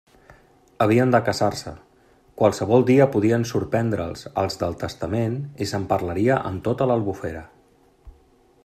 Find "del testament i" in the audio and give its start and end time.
4.63-5.71